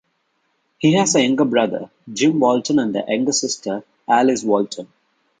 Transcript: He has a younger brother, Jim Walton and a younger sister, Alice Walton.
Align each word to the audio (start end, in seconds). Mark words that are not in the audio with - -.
He 0.79 0.93
has 0.93 1.13
a 1.13 1.21
younger 1.21 1.45
brother, 1.45 1.91
Jim 2.11 2.39
Walton 2.39 2.79
and 2.79 2.95
a 2.95 3.05
younger 3.07 3.31
sister, 3.33 3.83
Alice 4.07 4.43
Walton. 4.43 4.87